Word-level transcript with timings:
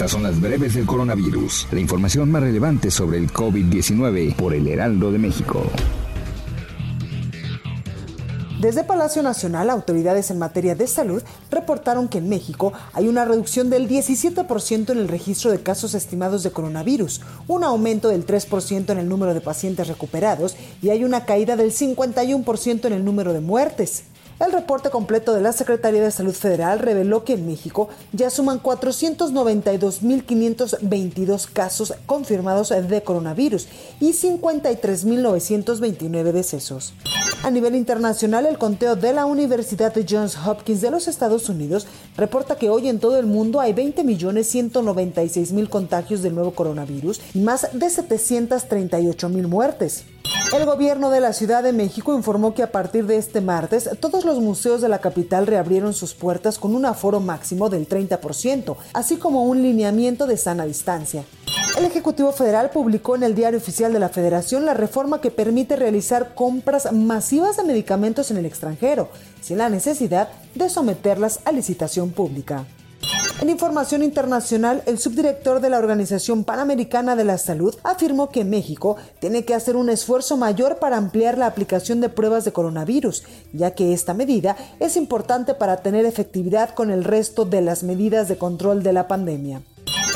Estas 0.00 0.12
son 0.12 0.22
las 0.22 0.40
breves 0.40 0.72
del 0.72 0.86
coronavirus, 0.86 1.68
la 1.70 1.78
información 1.78 2.30
más 2.30 2.42
relevante 2.42 2.90
sobre 2.90 3.18
el 3.18 3.30
COVID-19 3.30 4.34
por 4.34 4.54
el 4.54 4.66
Heraldo 4.66 5.12
de 5.12 5.18
México. 5.18 5.62
Desde 8.62 8.82
Palacio 8.82 9.22
Nacional, 9.22 9.68
autoridades 9.68 10.30
en 10.30 10.38
materia 10.38 10.74
de 10.74 10.86
salud 10.86 11.22
reportaron 11.50 12.08
que 12.08 12.16
en 12.16 12.30
México 12.30 12.72
hay 12.94 13.08
una 13.08 13.26
reducción 13.26 13.68
del 13.68 13.90
17% 13.90 14.88
en 14.88 14.98
el 14.98 15.08
registro 15.08 15.50
de 15.50 15.62
casos 15.62 15.92
estimados 15.92 16.44
de 16.44 16.50
coronavirus, 16.50 17.20
un 17.46 17.62
aumento 17.62 18.08
del 18.08 18.24
3% 18.24 18.92
en 18.92 18.98
el 18.98 19.06
número 19.06 19.34
de 19.34 19.42
pacientes 19.42 19.86
recuperados 19.86 20.56
y 20.80 20.88
hay 20.88 21.04
una 21.04 21.26
caída 21.26 21.56
del 21.56 21.72
51% 21.72 22.86
en 22.86 22.92
el 22.94 23.04
número 23.04 23.34
de 23.34 23.40
muertes. 23.40 24.04
El 24.40 24.50
reporte 24.52 24.88
completo 24.88 25.34
de 25.34 25.42
la 25.42 25.52
Secretaría 25.52 26.02
de 26.02 26.10
Salud 26.10 26.32
Federal 26.32 26.78
reveló 26.78 27.24
que 27.24 27.34
en 27.34 27.46
México 27.46 27.90
ya 28.12 28.30
suman 28.30 28.62
492.522 28.62 31.46
casos 31.52 31.92
confirmados 32.06 32.70
de 32.70 33.02
coronavirus 33.02 33.68
y 34.00 34.14
53.929 34.14 36.32
decesos. 36.32 36.94
A 37.42 37.50
nivel 37.50 37.74
internacional, 37.74 38.46
el 38.46 38.56
conteo 38.56 38.96
de 38.96 39.12
la 39.12 39.26
Universidad 39.26 39.92
de 39.92 40.06
Johns 40.08 40.38
Hopkins 40.38 40.80
de 40.80 40.90
los 40.90 41.06
Estados 41.06 41.50
Unidos 41.50 41.86
reporta 42.16 42.56
que 42.56 42.70
hoy 42.70 42.88
en 42.88 42.98
todo 42.98 43.18
el 43.18 43.26
mundo 43.26 43.60
hay 43.60 43.74
20.196.000 43.74 45.68
contagios 45.68 46.22
del 46.22 46.34
nuevo 46.34 46.52
coronavirus 46.52 47.20
y 47.34 47.40
más 47.40 47.68
de 47.74 47.88
738.000 47.88 49.48
muertes. 49.48 50.06
El 50.52 50.66
gobierno 50.66 51.10
de 51.10 51.20
la 51.20 51.32
Ciudad 51.32 51.62
de 51.62 51.72
México 51.72 52.12
informó 52.12 52.54
que 52.54 52.64
a 52.64 52.72
partir 52.72 53.06
de 53.06 53.16
este 53.18 53.40
martes 53.40 53.88
todos 54.00 54.24
los 54.24 54.40
museos 54.40 54.80
de 54.80 54.88
la 54.88 54.98
capital 54.98 55.46
reabrieron 55.46 55.94
sus 55.94 56.12
puertas 56.12 56.58
con 56.58 56.74
un 56.74 56.86
aforo 56.86 57.20
máximo 57.20 57.70
del 57.70 57.88
30%, 57.88 58.76
así 58.92 59.16
como 59.16 59.44
un 59.44 59.62
lineamiento 59.62 60.26
de 60.26 60.36
sana 60.36 60.66
distancia. 60.66 61.24
El 61.78 61.84
Ejecutivo 61.84 62.32
Federal 62.32 62.70
publicó 62.70 63.14
en 63.14 63.22
el 63.22 63.36
Diario 63.36 63.60
Oficial 63.60 63.92
de 63.92 64.00
la 64.00 64.08
Federación 64.08 64.66
la 64.66 64.74
reforma 64.74 65.20
que 65.20 65.30
permite 65.30 65.76
realizar 65.76 66.34
compras 66.34 66.90
masivas 66.92 67.56
de 67.56 67.62
medicamentos 67.62 68.32
en 68.32 68.38
el 68.38 68.46
extranjero, 68.46 69.08
sin 69.40 69.58
la 69.58 69.68
necesidad 69.68 70.30
de 70.56 70.68
someterlas 70.68 71.38
a 71.44 71.52
licitación 71.52 72.10
pública. 72.10 72.66
En 73.40 73.48
información 73.48 74.02
internacional, 74.02 74.82
el 74.84 74.98
subdirector 74.98 75.62
de 75.62 75.70
la 75.70 75.78
Organización 75.78 76.44
Panamericana 76.44 77.16
de 77.16 77.24
la 77.24 77.38
Salud 77.38 77.74
afirmó 77.84 78.28
que 78.28 78.44
México 78.44 78.98
tiene 79.18 79.46
que 79.46 79.54
hacer 79.54 79.76
un 79.76 79.88
esfuerzo 79.88 80.36
mayor 80.36 80.78
para 80.78 80.98
ampliar 80.98 81.38
la 81.38 81.46
aplicación 81.46 82.02
de 82.02 82.10
pruebas 82.10 82.44
de 82.44 82.52
coronavirus, 82.52 83.24
ya 83.54 83.70
que 83.70 83.94
esta 83.94 84.12
medida 84.12 84.56
es 84.78 84.98
importante 84.98 85.54
para 85.54 85.78
tener 85.78 86.04
efectividad 86.04 86.74
con 86.74 86.90
el 86.90 87.02
resto 87.02 87.46
de 87.46 87.62
las 87.62 87.82
medidas 87.82 88.28
de 88.28 88.36
control 88.36 88.82
de 88.82 88.92
la 88.92 89.08
pandemia. 89.08 89.62